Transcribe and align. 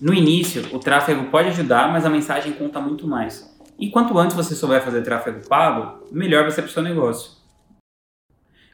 No 0.00 0.12
início, 0.12 0.74
o 0.74 0.80
tráfego 0.80 1.30
pode 1.30 1.50
ajudar, 1.50 1.92
mas 1.92 2.04
a 2.04 2.10
mensagem 2.10 2.52
conta 2.52 2.80
muito 2.80 3.06
mais. 3.06 3.56
E 3.78 3.90
quanto 3.90 4.18
antes 4.18 4.34
você 4.34 4.52
souber 4.52 4.82
fazer 4.82 5.02
tráfego 5.02 5.46
pago, 5.48 6.04
melhor 6.10 6.42
vai 6.42 6.50
ser 6.50 6.62
para 6.62 6.68
o 6.68 6.72
seu 6.72 6.82
negócio. 6.82 7.30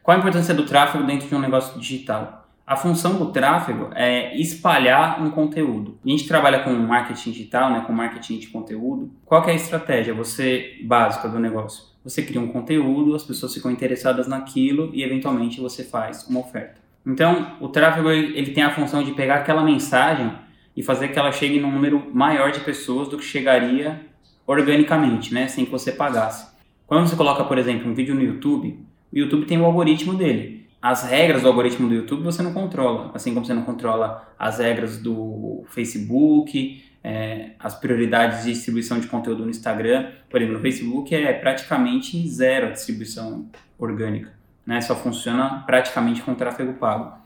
Qual 0.03 0.17
a 0.17 0.21
importância 0.21 0.55
do 0.55 0.65
tráfego 0.65 1.05
dentro 1.05 1.29
de 1.29 1.35
um 1.35 1.39
negócio 1.39 1.79
digital? 1.79 2.49
A 2.67 2.75
função 2.75 3.19
do 3.19 3.33
tráfego 3.33 3.91
é 3.95 4.35
espalhar 4.39 5.23
um 5.23 5.31
conteúdo. 5.31 5.99
A 6.03 6.09
gente 6.09 6.27
trabalha 6.27 6.61
com 6.61 6.71
marketing 6.71 7.33
digital, 7.33 7.71
né, 7.71 7.85
com 7.87 7.93
marketing 7.93 8.39
de 8.39 8.47
conteúdo. 8.47 9.13
Qual 9.27 9.45
é 9.45 9.51
a 9.51 9.55
estratégia 9.55 10.15
você 10.15 10.79
básica 10.85 11.29
do 11.29 11.39
negócio? 11.39 11.85
Você 12.03 12.23
cria 12.23 12.41
um 12.41 12.49
conteúdo, 12.49 13.15
as 13.15 13.25
pessoas 13.25 13.53
ficam 13.53 13.71
interessadas 13.71 14.27
naquilo 14.27 14.91
e 14.95 15.03
eventualmente 15.03 15.61
você 15.61 15.85
faz 15.85 16.27
uma 16.29 16.41
oferta. 16.41 16.81
Então, 17.05 17.57
o 17.61 17.69
tráfego 17.69 18.11
ele 18.11 18.53
tem 18.53 18.63
a 18.63 18.71
função 18.71 19.03
de 19.03 19.13
pegar 19.13 19.37
aquela 19.37 19.63
mensagem 19.63 20.33
e 20.77 20.83
fazer 20.83 21.09
que 21.09 21.19
ela 21.19 21.33
chegue 21.33 21.61
num 21.61 21.71
número 21.71 22.11
maior 22.13 22.53
de 22.53 22.61
pessoas 22.61 23.09
do 23.09 23.19
que 23.19 23.25
chegaria 23.25 24.01
organicamente, 24.47 25.33
né, 25.33 25.47
sem 25.47 25.65
que 25.65 25.71
você 25.71 25.93
pagasse. 25.93 26.49
Quando 26.87 27.09
você 27.09 27.17
coloca, 27.17 27.45
por 27.45 27.59
exemplo, 27.59 27.91
um 27.91 27.95
vídeo 27.95 28.15
no 28.15 28.23
YouTube, 28.23 28.79
o 29.13 29.19
YouTube 29.19 29.47
tem 29.47 29.61
o 29.61 29.65
algoritmo 29.65 30.15
dele. 30.15 30.67
As 30.83 31.05
regras 31.05 31.43
do 31.43 31.49
algoritmo 31.49 31.89
do 31.89 31.95
YouTube 31.95 32.23
você 32.23 32.43
não 32.43 32.53
controla, 32.53 33.11
assim 33.15 33.35
como 33.35 33.45
você 33.45 33.53
não 33.53 33.63
controla 33.63 34.27
as 34.39 34.59
regras 34.59 34.99
do 34.99 35.63
Facebook, 35.69 36.83
é, 37.05 37.51
as 37.59 37.75
prioridades 37.75 38.45
de 38.45 38.53
distribuição 38.53 38.99
de 38.99 39.07
conteúdo 39.07 39.45
no 39.45 39.51
Instagram. 39.51 40.11
Por 40.29 40.41
exemplo, 40.41 40.57
no 40.57 40.63
Facebook 40.63 41.15
é 41.15 41.33
praticamente 41.33 42.27
zero 42.29 42.69
a 42.69 42.71
distribuição 42.71 43.47
orgânica, 43.79 44.33
né? 44.67 44.81
Só 44.81 44.97
funciona 44.97 45.63
praticamente 45.67 46.23
com 46.23 46.35
tráfego 46.35 46.73
pago. 46.75 47.19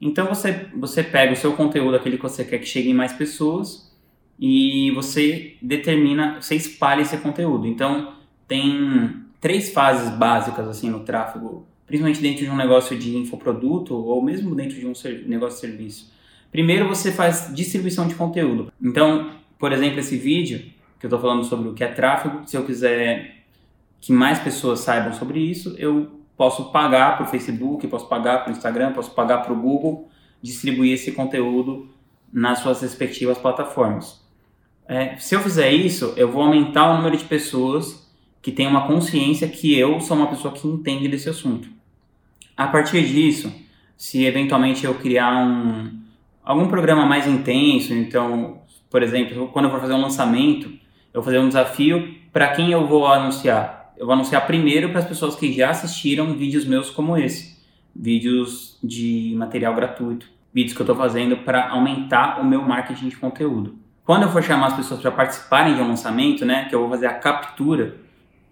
Então 0.00 0.26
você, 0.26 0.66
você 0.74 1.02
pega 1.02 1.32
o 1.32 1.36
seu 1.36 1.52
conteúdo, 1.52 1.96
aquele 1.96 2.16
que 2.16 2.22
você 2.22 2.44
quer 2.44 2.58
que 2.58 2.66
chegue 2.66 2.90
em 2.90 2.94
mais 2.94 3.12
pessoas, 3.12 3.90
e 4.38 4.90
você 4.92 5.56
determina, 5.60 6.40
você 6.40 6.54
espalha 6.54 7.02
esse 7.02 7.16
conteúdo. 7.18 7.66
Então 7.66 8.14
tem 8.48 9.22
três 9.40 9.72
fases 9.72 10.10
básicas 10.16 10.66
assim 10.66 10.88
no 10.88 11.00
tráfego, 11.00 11.66
principalmente 11.86 12.22
dentro 12.22 12.44
de 12.44 12.50
um 12.50 12.56
negócio 12.56 12.98
de 12.98 13.16
infoproduto 13.16 13.94
ou 13.94 14.22
mesmo 14.22 14.54
dentro 14.54 14.78
de 14.78 14.86
um 14.86 14.92
negócio 15.26 15.60
de 15.60 15.60
serviço. 15.60 16.12
Primeiro 16.50 16.88
você 16.88 17.12
faz 17.12 17.52
distribuição 17.54 18.08
de 18.08 18.14
conteúdo. 18.14 18.72
Então, 18.82 19.30
por 19.58 19.72
exemplo, 19.72 20.00
esse 20.00 20.16
vídeo 20.16 20.60
que 20.98 21.06
eu 21.06 21.08
estou 21.08 21.20
falando 21.20 21.44
sobre 21.44 21.68
o 21.68 21.74
que 21.74 21.84
é 21.84 21.88
tráfego, 21.88 22.42
se 22.46 22.56
eu 22.56 22.64
quiser 22.64 23.44
que 24.00 24.12
mais 24.12 24.38
pessoas 24.38 24.80
saibam 24.80 25.12
sobre 25.12 25.38
isso, 25.38 25.74
eu 25.78 26.19
posso 26.40 26.72
pagar 26.72 27.18
para 27.18 27.26
o 27.26 27.28
Facebook, 27.28 27.86
posso 27.86 28.08
pagar 28.08 28.38
para 28.38 28.50
o 28.50 28.56
Instagram, 28.56 28.94
posso 28.94 29.10
pagar 29.10 29.42
para 29.42 29.52
o 29.52 29.56
Google 29.56 30.08
distribuir 30.40 30.94
esse 30.94 31.12
conteúdo 31.12 31.90
nas 32.32 32.60
suas 32.60 32.80
respectivas 32.80 33.36
plataformas. 33.36 34.24
É, 34.88 35.18
se 35.18 35.34
eu 35.34 35.40
fizer 35.40 35.70
isso, 35.70 36.14
eu 36.16 36.32
vou 36.32 36.42
aumentar 36.42 36.92
o 36.92 36.96
número 36.96 37.14
de 37.14 37.24
pessoas 37.24 38.10
que 38.40 38.50
têm 38.50 38.66
uma 38.66 38.86
consciência 38.86 39.46
que 39.48 39.78
eu 39.78 40.00
sou 40.00 40.16
uma 40.16 40.28
pessoa 40.28 40.54
que 40.54 40.66
entende 40.66 41.08
desse 41.08 41.28
assunto. 41.28 41.68
A 42.56 42.66
partir 42.68 43.06
disso, 43.06 43.52
se 43.94 44.24
eventualmente 44.24 44.86
eu 44.86 44.94
criar 44.94 45.44
um, 45.44 46.00
algum 46.42 46.68
programa 46.68 47.04
mais 47.04 47.26
intenso, 47.26 47.92
então, 47.92 48.62
por 48.88 49.02
exemplo, 49.02 49.48
quando 49.48 49.66
eu 49.66 49.70
for 49.70 49.80
fazer 49.82 49.92
um 49.92 50.00
lançamento, 50.00 50.70
eu 51.12 51.20
vou 51.20 51.24
fazer 51.24 51.38
um 51.38 51.48
desafio 51.48 52.14
para 52.32 52.48
quem 52.48 52.72
eu 52.72 52.86
vou 52.86 53.06
anunciar 53.06 53.79
eu 54.00 54.06
vou 54.06 54.14
anunciar 54.14 54.46
primeiro 54.46 54.88
para 54.88 55.00
as 55.00 55.04
pessoas 55.04 55.36
que 55.36 55.52
já 55.52 55.68
assistiram 55.68 56.32
vídeos 56.32 56.64
meus 56.64 56.88
como 56.88 57.18
esse, 57.18 57.58
vídeos 57.94 58.78
de 58.82 59.34
material 59.36 59.74
gratuito, 59.74 60.26
vídeos 60.54 60.74
que 60.74 60.80
eu 60.80 60.84
estou 60.84 60.96
fazendo 60.96 61.36
para 61.36 61.68
aumentar 61.68 62.40
o 62.40 62.44
meu 62.44 62.62
marketing 62.62 63.10
de 63.10 63.16
conteúdo. 63.18 63.74
Quando 64.02 64.22
eu 64.22 64.30
for 64.30 64.42
chamar 64.42 64.68
as 64.68 64.76
pessoas 64.76 65.02
para 65.02 65.10
participarem 65.10 65.74
de 65.74 65.82
um 65.82 65.88
lançamento, 65.88 66.46
né, 66.46 66.64
que 66.64 66.74
eu 66.74 66.80
vou 66.80 66.88
fazer 66.88 67.08
a 67.08 67.12
captura, 67.12 67.96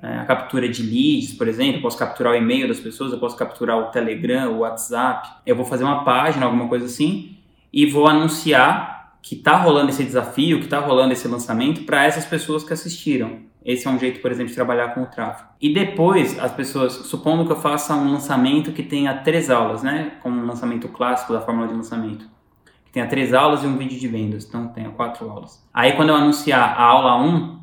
é, 0.02 0.18
a 0.18 0.26
captura 0.26 0.68
de 0.68 0.82
leads, 0.82 1.32
por 1.32 1.48
exemplo, 1.48 1.78
eu 1.78 1.82
posso 1.82 1.96
capturar 1.96 2.34
o 2.34 2.36
e-mail 2.36 2.68
das 2.68 2.78
pessoas, 2.78 3.10
eu 3.10 3.18
posso 3.18 3.34
capturar 3.34 3.78
o 3.78 3.84
Telegram, 3.84 4.52
o 4.52 4.58
WhatsApp, 4.58 5.30
eu 5.46 5.56
vou 5.56 5.64
fazer 5.64 5.84
uma 5.84 6.04
página, 6.04 6.44
alguma 6.44 6.68
coisa 6.68 6.84
assim, 6.84 7.38
e 7.72 7.86
vou 7.86 8.06
anunciar 8.06 9.16
que 9.22 9.34
está 9.34 9.56
rolando 9.56 9.88
esse 9.88 10.04
desafio, 10.04 10.58
que 10.58 10.66
está 10.66 10.78
rolando 10.78 11.14
esse 11.14 11.26
lançamento 11.26 11.84
para 11.84 12.04
essas 12.04 12.26
pessoas 12.26 12.62
que 12.62 12.74
assistiram. 12.74 13.48
Esse 13.64 13.86
é 13.86 13.90
um 13.90 13.98
jeito, 13.98 14.20
por 14.20 14.30
exemplo, 14.30 14.48
de 14.48 14.54
trabalhar 14.54 14.94
com 14.94 15.02
o 15.02 15.06
tráfego. 15.06 15.48
E 15.60 15.72
depois, 15.72 16.38
as 16.38 16.52
pessoas, 16.52 16.92
supondo 16.92 17.44
que 17.44 17.52
eu 17.52 17.60
faça 17.60 17.94
um 17.94 18.12
lançamento 18.12 18.72
que 18.72 18.82
tenha 18.82 19.14
três 19.14 19.50
aulas, 19.50 19.82
né? 19.82 20.12
Como 20.22 20.40
um 20.40 20.46
lançamento 20.46 20.88
clássico 20.88 21.32
da 21.32 21.40
fórmula 21.40 21.68
de 21.68 21.74
lançamento. 21.74 22.24
Que 22.86 22.92
tenha 22.92 23.06
três 23.06 23.34
aulas 23.34 23.62
e 23.64 23.66
um 23.66 23.76
vídeo 23.76 23.98
de 23.98 24.08
vendas. 24.08 24.46
Então, 24.46 24.68
tenha 24.68 24.90
quatro 24.90 25.28
aulas. 25.28 25.62
Aí, 25.74 25.92
quando 25.92 26.10
eu 26.10 26.14
anunciar 26.14 26.78
a 26.78 26.82
aula 26.82 27.20
1, 27.20 27.58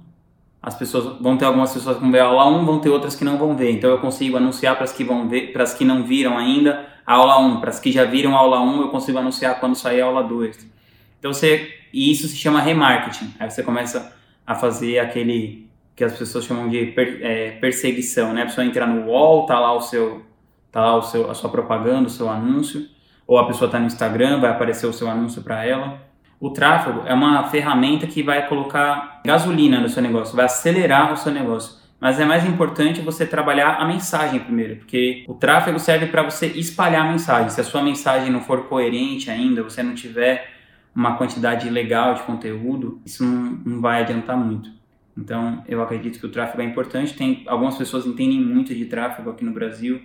as 0.61 0.75
pessoas 0.75 1.19
vão 1.21 1.37
ter 1.37 1.45
algumas 1.45 1.73
pessoas 1.73 1.95
que 1.95 2.01
vão 2.01 2.11
ver 2.11 2.19
a 2.19 2.25
aula 2.25 2.45
1, 2.47 2.65
vão 2.65 2.79
ter 2.79 2.89
outras 2.89 3.15
que 3.15 3.23
não 3.23 3.37
vão 3.37 3.55
ver. 3.55 3.71
Então, 3.71 3.89
eu 3.89 3.99
consigo 3.99 4.37
anunciar 4.37 4.75
para 4.75 4.83
as 4.83 4.91
que 4.91 5.03
vão 5.03 5.27
ver, 5.29 5.53
para 5.53 5.63
as 5.63 5.73
que 5.73 5.85
não 5.85 6.03
viram 6.03 6.37
ainda 6.37 6.87
a 7.05 7.13
aula 7.13 7.39
1. 7.39 7.61
Para 7.61 7.69
as 7.69 7.79
que 7.79 7.91
já 7.91 8.03
viram 8.03 8.35
a 8.35 8.39
aula 8.39 8.59
1, 8.59 8.81
eu 8.81 8.89
consigo 8.89 9.17
anunciar 9.17 9.59
quando 9.59 9.75
sair 9.75 10.01
a 10.01 10.05
aula 10.05 10.21
2. 10.21 10.69
Então, 11.17 11.33
você, 11.33 11.73
e 11.91 12.11
isso 12.11 12.27
se 12.27 12.35
chama 12.35 12.59
remarketing. 12.59 13.33
Aí 13.39 13.49
você 13.49 13.63
começa 13.63 14.13
a 14.45 14.53
fazer 14.53 14.99
aquele 14.99 15.65
que 15.95 16.03
as 16.03 16.17
pessoas 16.17 16.45
chamam 16.45 16.69
de 16.69 16.87
per, 16.87 17.19
é, 17.21 17.51
perseguição, 17.51 18.33
né? 18.33 18.43
A 18.43 18.45
pessoa 18.45 18.65
entrar 18.65 18.85
no 18.85 19.09
wall, 19.09 19.45
tá 19.45 19.59
lá 19.59 19.73
o 19.73 19.81
seu, 19.81 20.23
tá 20.71 20.81
lá 20.81 20.95
o 20.97 21.01
seu, 21.01 21.31
a 21.31 21.33
sua 21.33 21.49
propaganda, 21.49 22.07
o 22.07 22.09
seu 22.09 22.29
anúncio, 22.29 22.85
ou 23.25 23.37
a 23.37 23.47
pessoa 23.47 23.67
está 23.67 23.79
no 23.79 23.85
Instagram, 23.85 24.41
vai 24.41 24.51
aparecer 24.51 24.85
o 24.85 24.93
seu 24.93 25.09
anúncio 25.09 25.41
para 25.41 25.65
ela. 25.65 26.03
O 26.39 26.49
tráfego 26.49 27.03
é 27.05 27.13
uma 27.13 27.43
ferramenta 27.45 28.05
que 28.05 28.21
vai 28.21 28.47
colocar 28.47 29.21
gasolina 29.25 29.79
no 29.79 29.87
seu 29.87 30.03
negócio, 30.03 30.35
vai 30.35 30.45
acelerar 30.45 31.13
o 31.13 31.17
seu 31.17 31.31
negócio. 31.31 31.85
Mas 31.99 32.19
é 32.19 32.25
mais 32.25 32.45
importante 32.45 33.01
você 33.01 33.25
trabalhar 33.25 33.77
a 33.77 33.85
mensagem 33.85 34.39
primeiro, 34.39 34.75
porque 34.75 35.23
o 35.27 35.33
tráfego 35.33 35.79
serve 35.79 36.07
para 36.07 36.23
você 36.23 36.47
espalhar 36.47 37.05
a 37.05 37.09
mensagem. 37.09 37.49
Se 37.49 37.61
a 37.61 37.63
sua 37.63 37.81
mensagem 37.81 38.29
não 38.29 38.41
for 38.41 38.67
coerente 38.67 39.31
ainda, 39.31 39.63
você 39.63 39.81
não 39.81 39.95
tiver 39.95 40.51
uma 40.93 41.15
quantidade 41.17 41.69
legal 41.69 42.13
de 42.13 42.23
conteúdo, 42.23 43.01
isso 43.05 43.23
não, 43.23 43.59
não 43.65 43.81
vai 43.81 44.01
adiantar 44.01 44.37
muito. 44.37 44.69
Então, 45.17 45.63
eu 45.67 45.81
acredito 45.81 46.19
que 46.19 46.25
o 46.25 46.31
tráfego 46.31 46.61
é 46.61 46.65
importante. 46.65 47.13
Tem 47.13 47.43
algumas 47.47 47.77
pessoas 47.77 48.05
entendem 48.05 48.39
muito 48.39 48.73
de 48.75 48.85
tráfego 48.85 49.29
aqui 49.29 49.45
no 49.45 49.51
Brasil. 49.51 50.01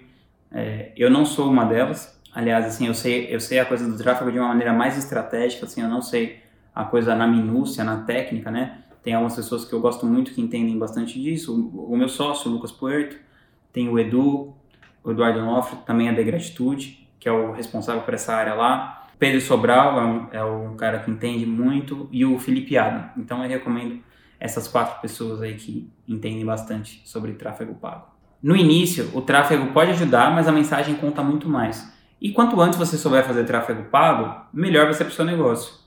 É, 0.52 0.92
eu 0.96 1.10
não 1.10 1.24
sou 1.24 1.50
uma 1.50 1.64
delas. 1.64 2.20
Aliás, 2.32 2.64
assim, 2.64 2.86
eu 2.86 2.94
sei, 2.94 3.34
eu 3.34 3.40
sei 3.40 3.58
a 3.58 3.64
coisa 3.64 3.90
do 3.90 3.96
tráfego 3.96 4.30
de 4.30 4.38
uma 4.38 4.48
maneira 4.48 4.72
mais 4.72 4.96
estratégica. 4.96 5.66
Assim, 5.66 5.82
eu 5.82 5.88
não 5.88 6.00
sei 6.00 6.40
a 6.74 6.84
coisa 6.84 7.14
na 7.14 7.26
minúcia, 7.26 7.82
na 7.82 8.02
técnica, 8.02 8.50
né? 8.50 8.78
Tem 9.02 9.14
algumas 9.14 9.34
pessoas 9.34 9.64
que 9.64 9.72
eu 9.72 9.80
gosto 9.80 10.06
muito 10.06 10.32
que 10.32 10.40
entendem 10.40 10.78
bastante 10.78 11.20
disso. 11.20 11.54
O, 11.54 11.92
o 11.92 11.96
meu 11.96 12.08
sócio, 12.08 12.50
o 12.50 12.54
Lucas 12.54 12.70
Puerto, 12.70 13.16
tem 13.72 13.88
o 13.88 13.98
Edu, 13.98 14.54
o 15.02 15.10
Eduardo 15.10 15.40
Onofre, 15.40 15.78
também 15.86 16.08
é 16.08 16.12
da 16.12 16.22
Gratitude, 16.22 17.08
que 17.18 17.28
é 17.28 17.32
o 17.32 17.52
responsável 17.52 18.02
por 18.02 18.14
essa 18.14 18.34
área 18.34 18.54
lá. 18.54 19.08
Pedro 19.18 19.40
Sobral 19.40 20.00
é 20.00 20.04
um, 20.04 20.28
é 20.32 20.44
um 20.44 20.76
cara 20.76 21.00
que 21.00 21.10
entende 21.10 21.44
muito 21.44 22.08
e 22.10 22.24
o 22.24 22.38
Felipe 22.38 22.76
Adam. 22.78 23.10
Então 23.16 23.42
eu 23.42 23.48
recomendo 23.50 24.00
essas 24.40 24.66
quatro 24.66 25.00
pessoas 25.02 25.42
aí 25.42 25.54
que 25.54 25.92
entendem 26.08 26.44
bastante 26.44 27.02
sobre 27.04 27.34
tráfego 27.34 27.74
pago. 27.74 28.06
No 28.42 28.56
início, 28.56 29.10
o 29.12 29.20
tráfego 29.20 29.66
pode 29.66 29.90
ajudar, 29.90 30.34
mas 30.34 30.48
a 30.48 30.52
mensagem 30.52 30.94
conta 30.94 31.22
muito 31.22 31.46
mais. 31.46 31.92
E 32.18 32.32
quanto 32.32 32.58
antes 32.60 32.78
você 32.78 32.96
souber 32.96 33.24
fazer 33.24 33.44
tráfego 33.44 33.84
pago, 33.84 34.46
melhor 34.52 34.86
vai 34.86 34.94
ser 34.94 35.04
para 35.04 35.12
o 35.12 35.14
seu 35.14 35.26
negócio. 35.26 35.78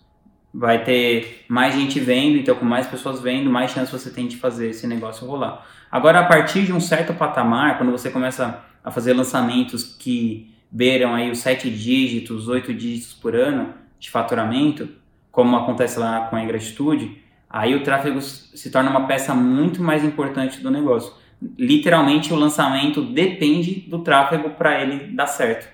Vai 0.54 0.84
ter 0.84 1.46
mais 1.48 1.74
gente 1.74 2.00
vendo, 2.00 2.38
então 2.38 2.56
com 2.56 2.64
mais 2.64 2.86
pessoas 2.86 3.20
vendo, 3.20 3.50
mais 3.50 3.72
chance 3.72 3.92
você 3.92 4.12
tem 4.12 4.28
de 4.28 4.38
fazer 4.38 4.70
esse 4.70 4.86
negócio 4.86 5.28
rolar. 5.28 5.66
Agora, 5.92 6.20
a 6.20 6.26
partir 6.26 6.64
de 6.64 6.72
um 6.72 6.80
certo 6.80 7.12
patamar, 7.16 7.80
quando 7.80 7.92
você 7.92 8.12
começa 8.12 8.64
a 8.84 8.92
fazer 8.92 9.14
lançamentos 9.14 9.84
que 9.84 10.54
beiram 10.70 11.16
aí 11.16 11.32
os 11.32 11.40
sete 11.40 11.72
dígitos, 11.72 12.48
oito 12.48 12.72
dígitos 12.72 13.14
por 13.14 13.36
ano 13.36 13.74
de 14.00 14.12
faturamento, 14.12 14.90
como 15.32 15.56
acontece 15.56 15.98
lá 15.98 16.28
com 16.28 16.36
a 16.36 16.44
Ingratitude, 16.44 17.23
Aí 17.54 17.76
o 17.76 17.84
tráfego 17.84 18.20
se 18.20 18.72
torna 18.72 18.90
uma 18.90 19.06
peça 19.06 19.36
muito 19.36 19.80
mais 19.80 20.04
importante 20.04 20.60
do 20.60 20.72
negócio. 20.72 21.14
Literalmente, 21.56 22.34
o 22.34 22.36
lançamento 22.36 23.00
depende 23.04 23.82
do 23.82 24.00
tráfego 24.00 24.50
para 24.50 24.82
ele 24.82 25.14
dar 25.14 25.28
certo. 25.28 25.72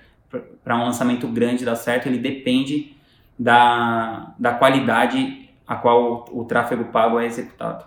Para 0.61 0.75
um 0.75 0.83
lançamento 0.83 1.25
grande 1.29 1.63
dar 1.63 1.77
certo, 1.77 2.07
ele 2.07 2.17
depende 2.17 2.97
da, 3.37 4.33
da 4.37 4.51
qualidade 4.55 5.49
a 5.65 5.77
qual 5.77 6.27
o, 6.29 6.41
o 6.41 6.43
tráfego 6.43 6.83
pago 6.83 7.17
é 7.17 7.25
executado. 7.25 7.85